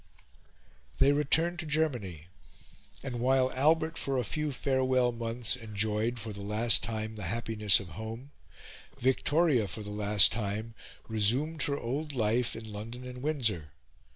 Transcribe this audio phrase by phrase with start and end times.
[0.97, 2.25] They returned to Germany;
[3.03, 7.79] and while Albert, for a few farewell months, enjoyed, for the last time, the happiness
[7.79, 8.31] of home,
[8.97, 10.73] Victoria, for the last time,
[11.07, 13.73] resumed her old life in London and Windsor.